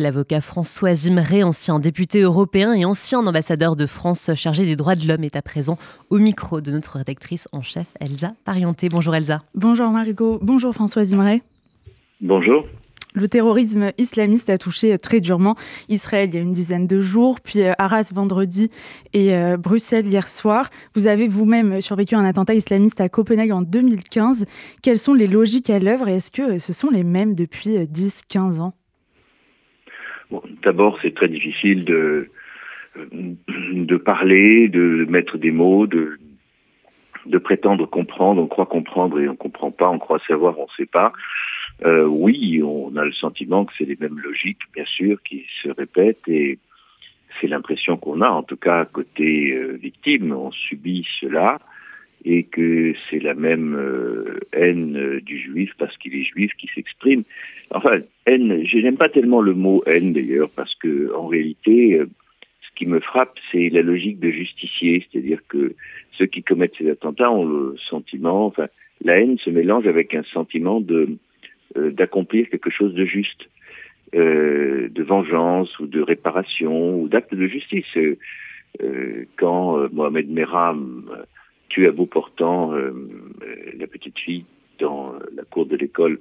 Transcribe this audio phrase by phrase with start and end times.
[0.00, 5.04] L'avocat François Zimré, ancien député européen et ancien ambassadeur de France chargé des droits de
[5.04, 5.76] l'homme, est à présent
[6.08, 8.88] au micro de notre rédactrice en chef Elsa Parienté.
[8.88, 9.42] Bonjour Elsa.
[9.56, 10.38] Bonjour Margot.
[10.40, 11.42] Bonjour François Zimré.
[12.20, 12.64] Bonjour.
[13.14, 15.56] Le terrorisme islamiste a touché très durement
[15.88, 18.70] Israël il y a une dizaine de jours, puis euh, Arras vendredi
[19.14, 20.70] et euh, Bruxelles hier soir.
[20.94, 24.44] Vous avez vous-même survécu à un attentat islamiste à Copenhague en 2015.
[24.80, 28.60] Quelles sont les logiques à l'œuvre et est-ce que ce sont les mêmes depuis 10-15
[28.60, 28.70] euh,
[30.32, 32.28] ans D'abord, c'est très difficile de,
[33.12, 36.18] de parler, de mettre des mots, de,
[37.26, 38.42] de prétendre comprendre.
[38.42, 41.12] On croit comprendre et on comprend pas, on croit savoir, on ne sait pas.
[41.84, 45.68] Euh, oui, on a le sentiment que c'est les mêmes logiques, bien sûr, qui se
[45.68, 46.58] répètent et
[47.40, 51.58] c'est l'impression qu'on a, en tout cas côté euh, victime, on subit cela
[52.24, 56.68] et que c'est la même euh, haine euh, du juif parce qu'il est juif qui
[56.74, 57.22] s'exprime.
[57.70, 62.06] Enfin, haine, je n'aime pas tellement le mot haine d'ailleurs parce que en réalité, euh,
[62.62, 65.74] ce qui me frappe, c'est la logique de justicier, c'est-à-dire que
[66.12, 68.66] ceux qui commettent ces attentats ont le sentiment, enfin,
[69.04, 71.08] la haine se mélange avec un sentiment de
[71.76, 73.46] d'accomplir quelque chose de juste,
[74.14, 77.84] de vengeance ou de réparation ou d'acte de justice.
[79.36, 80.74] quand Mohamed Merah
[81.68, 82.92] tue à bout portant euh,
[83.76, 84.44] la petite fille
[84.78, 86.20] dans la cour de l'école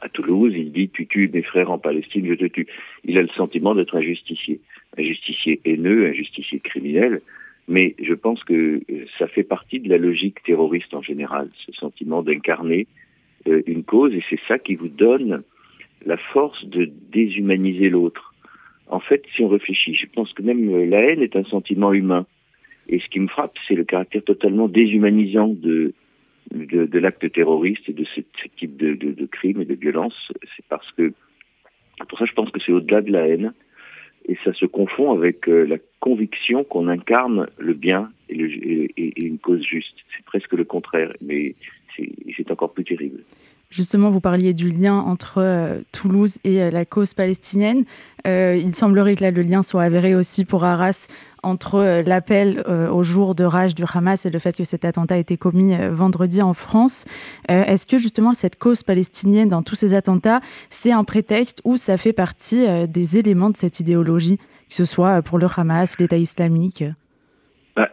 [0.00, 2.66] à Toulouse, il dit tu tues mes frères en Palestine, je te tue.
[3.04, 4.60] Il a le sentiment d'être un justicier,
[4.96, 7.20] un justicier haineux, un justicier criminel,
[7.68, 8.80] mais je pense que
[9.18, 12.86] ça fait partie de la logique terroriste en général, ce sentiment d'incarner
[13.46, 15.42] euh, une cause, et c'est ça qui vous donne
[16.04, 18.34] la force de déshumaniser l'autre.
[18.88, 22.26] En fait, si on réfléchit, je pense que même la haine est un sentiment humain.
[22.88, 25.94] Et ce qui me frappe, c'est le caractère totalement déshumanisant de,
[26.52, 28.20] de, l'acte terroriste et de ce,
[28.58, 30.14] type de, de, crime et de violence.
[30.56, 31.12] C'est parce que,
[32.08, 33.52] pour ça, je pense que c'est au-delà de la haine.
[34.26, 39.62] Et ça se confond avec euh, la conviction qu'on incarne le bien et une cause
[39.62, 39.94] juste.
[40.16, 41.54] C'est presque le contraire, mais
[41.96, 43.20] c'est encore plus terrible.
[43.74, 47.84] Justement, vous parliez du lien entre euh, Toulouse et euh, la cause palestinienne.
[48.24, 51.08] Euh, il semblerait que là, le lien soit avéré aussi pour Arras
[51.42, 55.18] entre l'appel au jour de rage du Hamas et le fait que cet attentat a
[55.18, 57.04] été commis vendredi en France.
[57.50, 61.98] Est-ce que justement cette cause palestinienne dans tous ces attentats, c'est un prétexte ou ça
[61.98, 66.82] fait partie des éléments de cette idéologie, que ce soit pour le Hamas, l'État islamique?
[67.76, 67.90] Bah,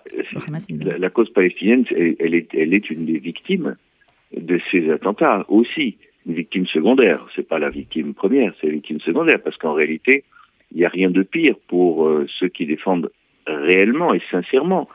[0.70, 3.76] la, la, cause palestinienne, elle est, elle est une des victimes
[4.36, 5.98] de ces attentats aussi.
[6.28, 10.24] Une victime secondaire, c'est pas la victime première, c'est la victime secondaire, parce qu'en réalité,
[10.72, 13.12] il n'y a rien de pire pour euh, ceux qui défendent
[13.48, 14.88] réellement et sincèrement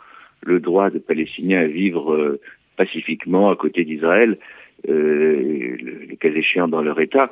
[0.43, 2.41] le droit des Palestiniens à vivre euh,
[2.77, 4.39] pacifiquement à côté d'Israël,
[4.89, 7.31] euh, le, le cas échéant dans leur État,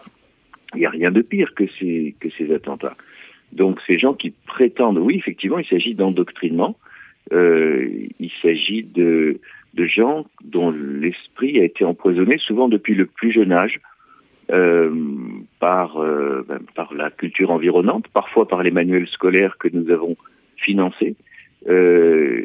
[0.75, 2.97] il n'y a rien de pire que ces, que ces attentats.
[3.53, 6.77] Donc ces gens qui prétendent, oui, effectivement, il s'agit d'endoctrinement,
[7.31, 9.41] il s'agit de,
[9.77, 13.81] gens dont l'esprit a été empoisonné souvent depuis le plus jeune âge
[14.51, 14.91] euh,
[15.59, 20.17] par, euh, ben, par la culture environnante, parfois par les manuels scolaires que nous avons
[20.57, 21.17] financé.
[21.67, 22.43] Euh,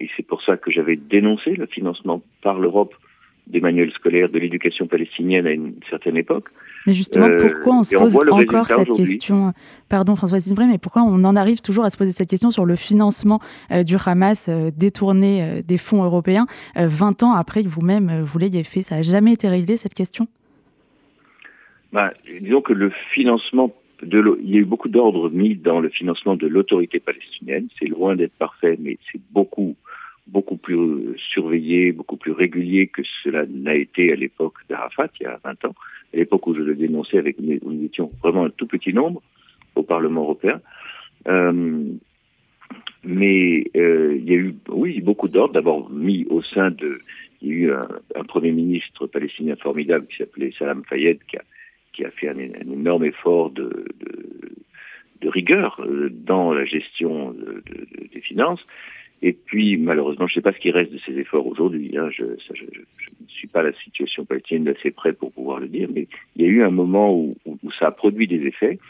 [0.00, 2.94] et c'est pour ça que j'avais dénoncé le financement par l'Europe
[3.52, 6.48] des manuels scolaires de l'éducation palestinienne à une certaine époque.
[6.86, 9.52] Mais justement, euh, pourquoi on se pose on encore cette question
[9.88, 12.64] Pardon, François Zibré, mais pourquoi on en arrive toujours à se poser cette question sur
[12.64, 13.40] le financement
[13.70, 16.46] euh, du Hamas euh, détourné des fonds européens
[16.76, 18.82] 20 ans après que vous-même vous l'ayez fait?
[18.82, 20.26] Ça n'a jamais été réglé cette question?
[21.92, 25.88] Bah, Disons que le financement de il y a eu beaucoup d'ordres mis dans le
[25.88, 27.68] financement de l'autorité palestinienne.
[27.78, 29.76] C'est loin d'être parfait, mais c'est beaucoup,
[30.26, 35.26] beaucoup plus surveillé, beaucoup plus régulier que cela n'a été à l'époque d'Arafat, il y
[35.26, 35.74] a 20 ans.
[36.14, 39.22] À l'époque où je le dénonçais, avec, nous étions vraiment un tout petit nombre
[39.74, 40.60] au Parlement européen.
[41.28, 41.84] Euh,
[43.04, 47.00] mais euh, il y a eu, oui, beaucoup d'ordres, d'abord mis au sein de...
[47.40, 51.42] Il y a eu un, Premier ministre palestinien formidable qui s'appelait Salam Fayed, qui a
[51.92, 53.86] qui a fait un, énorme effort de,
[55.20, 57.62] de, rigueur euh, dans la gestion de,
[58.12, 58.60] des finances.
[59.22, 61.96] Et puis, malheureusement, je ne sais pas ce qui reste de ces efforts aujourd'hui.
[61.96, 62.10] Hein.
[62.10, 66.44] Je, ne suis pas la situation palestinienne d'assez près pour pouvoir le dire, mais il
[66.44, 67.36] y a eu un moment où,
[67.78, 68.80] ça a produit des effets.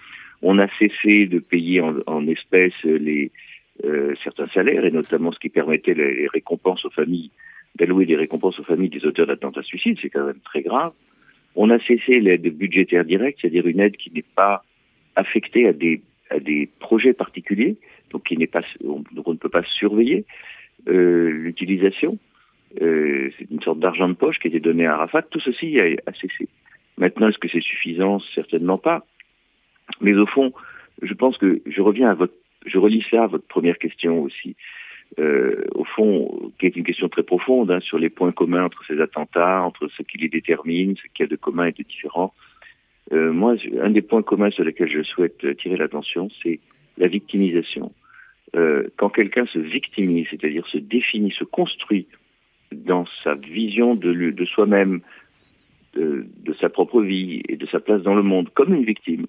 [0.40, 5.94] On a cessé de payer en, espèces euh, certains salaires, et notamment ce qui permettait
[5.94, 7.30] les, récompenses aux familles,
[7.76, 9.98] d'allouer des récompenses aux familles des auteurs d'attentats suicides.
[10.00, 10.92] C'est quand même très grave.
[11.56, 14.64] On a cessé l'aide budgétaire directe, c'est-à-dire une aide qui n'est pas
[15.14, 17.76] affectée à des projets particuliers,
[18.12, 20.24] donc on, ne peut pas surveiller
[20.88, 22.18] euh, l'utilisation.
[22.80, 25.22] Euh, c'est une sorte d'argent de poche qui était donné à Arafat.
[25.22, 26.48] Tout ceci a, cessé.
[26.98, 28.20] Maintenant, est-ce que c'est suffisant?
[28.34, 29.04] Certainement pas.
[30.00, 30.52] Mais au fond,
[31.02, 32.34] je pense que je reviens à votre,
[32.66, 34.56] je relis ça à votre première question aussi.
[35.18, 38.82] Euh, au fond, qui est une question très profonde hein, sur les points communs entre
[38.86, 41.82] ces attentats, entre ce qui les détermine, ce qu'il y a de commun et de
[41.82, 42.32] différent.
[43.10, 46.60] Moi, un des points communs sur lesquels je souhaite tirer l'attention, c'est
[46.96, 47.92] la victimisation.
[48.54, 52.06] Euh, quand quelqu'un se victimise, c'est-à-dire se définit, se construit
[52.70, 55.00] dans sa vision de, de soi-même,
[55.94, 56.26] de,
[56.60, 59.26] sa propre vie et de sa place dans le monde comme une victime,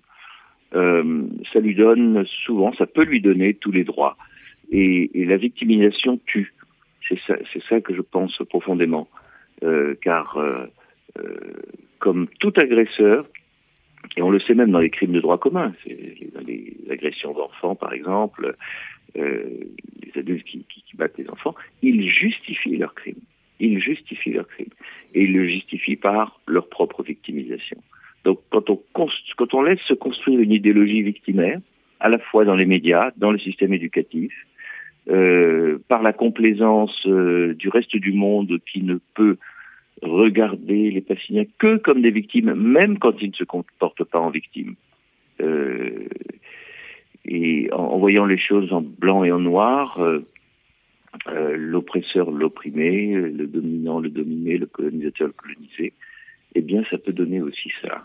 [0.75, 4.17] euh, ça lui donne souvent, ça peut lui donner tous les droits.
[4.71, 6.53] Et, et la victimisation tue.
[7.07, 7.35] C'est ça,
[7.69, 9.07] ça que je pense profondément.
[9.63, 10.65] Euh, car euh,
[11.17, 11.53] euh
[11.99, 13.25] comme tout agresseur,
[14.17, 15.73] et on le sait même dans les crimes de droit commun,
[16.33, 18.57] dans les agressions d'enfants par exemple,
[19.15, 23.21] les adultes qui, qui, qui, battent les enfants, ils justifient leurs crimes.
[23.59, 24.73] Ils justifient leurs crimes.
[25.13, 27.77] Et ils le justifient par leur propre victimisation.
[28.23, 31.59] Donc quand on, quand on laisse se construire une idéologie victimaire,
[31.99, 34.33] à la fois dans les médias, dans le système éducatif,
[35.09, 39.37] euh, par la complaisance euh, du reste du monde qui ne peut
[40.01, 44.29] regarder les Palestiniens que comme des victimes, même quand ils ne se comportent pas en
[44.29, 44.75] victimes.
[45.41, 46.07] Euh,
[47.25, 50.25] et en, voyant les choses en blanc et en noir, euh,
[51.27, 55.93] euh, l'oppresseur l'opprimé, le dominant le dominé, le colonisateur le colonisé,
[56.55, 58.03] eh bien ça peut donner aussi ça.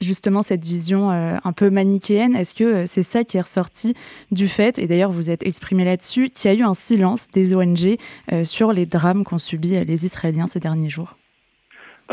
[0.00, 3.94] Justement cette vision euh, un peu manichéenne Est-ce que c'est ça qui est ressorti
[4.32, 7.54] du fait, et d'ailleurs vous êtes exprimé là-dessus, qu'il y a eu un silence des
[7.54, 7.96] ONG
[8.44, 11.16] sur les drames qu'ont subis les Israéliens ces derniers jours?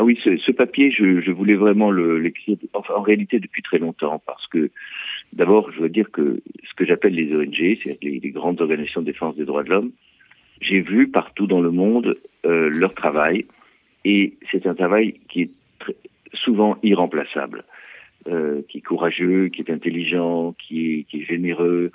[0.00, 4.70] Ah oui, ce, papier, je, voulais vraiment l'écrire, en réalité depuis très longtemps, parce que
[5.34, 9.06] d'abord, je dois dire que ce que j'appelle les ONG, c'est les, grandes organisations de
[9.06, 9.90] défense des droits de l'homme,
[10.62, 12.16] j'ai vu partout dans le monde
[12.46, 13.44] euh, leur travail,
[14.06, 15.50] et c'est un travail qui est
[16.32, 17.64] souvent irremplaçable
[18.26, 21.92] euh, qui est courageux, qui est intelligent, qui est, généreux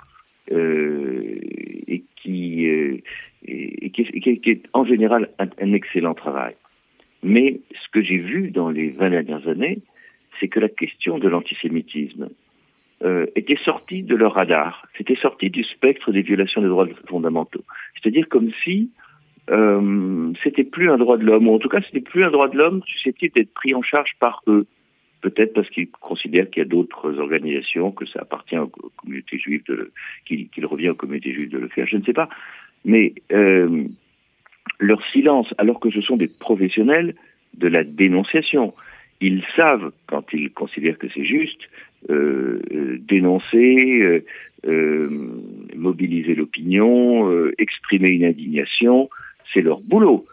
[0.52, 3.02] et, qui, est,
[4.72, 6.54] en général un, excellent travail.
[7.22, 9.78] Mais ce que j'ai vu dans les 20 dernières années,
[10.38, 12.28] c'est que la question de l'antisémitisme
[13.04, 17.64] euh, était sortie de leur radar, c'était sorti du spectre des violations des droits fondamentaux.
[17.94, 18.90] C'est-à-dire comme si
[19.50, 22.48] euh, c'était plus un droit de l'homme, ou en tout cas c'était plus un droit
[22.48, 24.66] de l'homme susceptible d'être pris en charge par eux
[25.20, 29.62] peut-être parce qu'ils considèrent qu'il y a d'autres organisations, que ça appartient aux communautés juives,
[30.24, 32.28] qu'il qu revient aux communautés juives de le faire, je ne sais pas.
[32.84, 33.84] Mais euh,
[34.78, 37.14] leur silence, alors que ce sont des professionnels
[37.56, 38.74] de la dénonciation,
[39.20, 41.60] ils savent, quand ils considèrent que c'est juste,
[42.10, 44.24] euh, euh, dénoncer, euh,
[44.66, 45.08] euh
[45.74, 49.08] mobiliser l'opinion, euh, exprimer une indignation,
[49.52, 50.26] c'est leur boulot.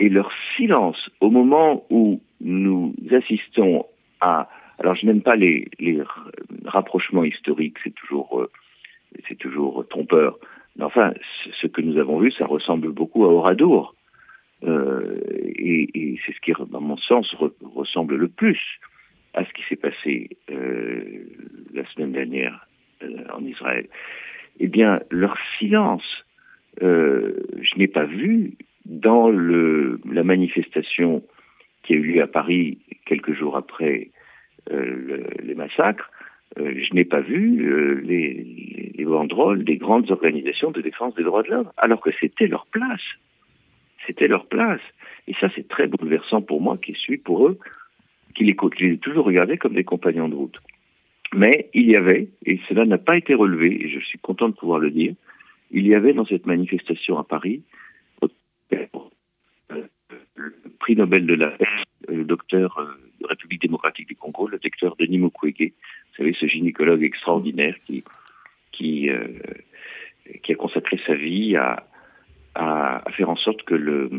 [0.00, 3.86] Et leur silence, au moment où nous assistons
[4.20, 4.48] à.
[4.78, 6.00] Alors, je n'aime pas les, les
[6.64, 8.46] rapprochements historiques, c'est toujours,
[9.28, 10.38] c'est toujours trompeur.
[10.80, 11.12] Enfin,
[11.60, 13.94] ce que nous avons vu, ça ressemble beaucoup à Oradour.
[14.64, 15.20] Euh,
[15.56, 18.60] et, c'est ce qui, dans mon sens, re, ressemble le plus
[19.34, 21.24] à ce qui s'est passé euh,
[21.74, 22.66] la semaine dernière
[23.02, 23.88] euh, en Israël.
[24.60, 26.24] Eh bien, leur silence,
[26.80, 28.54] je n'ai pas vu
[28.84, 31.24] dans le, la manifestation
[31.82, 34.10] qui a eu lieu à Paris quelques jours après
[34.70, 36.10] le, les massacres,
[36.58, 41.22] euh, je n'ai pas vu euh, les, les banderoles des grandes organisations de défense des
[41.22, 43.02] droits de l'homme, alors que c'était leur place.
[44.06, 44.80] C'était leur place.
[45.26, 47.58] Et ça, c'est très bouleversant pour moi, qui suis pour eux,
[48.34, 50.58] qui les, je les ai toujours regardés comme des compagnons de route.
[51.34, 54.54] Mais il y avait, et cela n'a pas été relevé, et je suis content de
[54.54, 55.14] pouvoir le dire,
[55.70, 57.62] il y avait dans cette manifestation à Paris
[60.38, 61.66] le prix Nobel de la paix,
[62.08, 62.80] le docteur
[63.20, 65.72] de République démocratique du Congo, le docteur Denis Mukwege,
[66.18, 68.00] vous savez, ce gynécologue extraordinaire euh,
[68.72, 69.08] qui
[70.52, 71.84] a consacré sa vie à,
[73.16, 74.10] faire en sorte que le,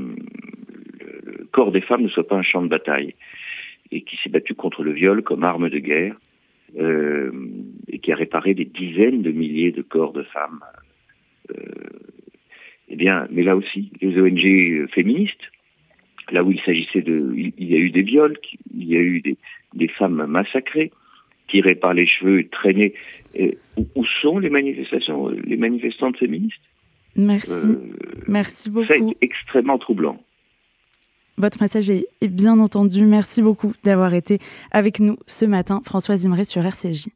[1.52, 3.14] corps des femmes ne soit pas un champ de bataille
[3.92, 6.16] et qui s'est battu contre le viol comme arme de guerre
[6.78, 7.32] euh,
[7.90, 10.62] et qui a réparé des dizaines de milliers de corps de femmes.
[11.52, 11.64] Euh,
[12.88, 15.52] eh bien, mais là aussi, les ONG féministes
[16.32, 18.38] là où il s'agissait de, il, y a eu des viols,
[18.74, 19.22] il y a eu
[19.74, 20.92] des femmes massacrées,
[21.50, 22.94] tirées par les cheveux, traînées.
[23.36, 26.62] Et où, où, sont les manifestations, les manifestantes féministes
[27.16, 27.76] Merci, euh,
[28.28, 28.88] merci beaucoup.
[28.90, 30.18] C'est extrêmement troublant.
[31.38, 33.06] Votre message est bien entendu.
[33.06, 34.40] Merci beaucoup d'avoir été
[34.72, 37.08] avec nous ce matin, Françoise Imré sur RCJ.